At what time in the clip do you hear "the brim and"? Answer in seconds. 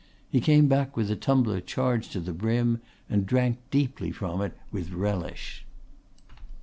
2.19-3.23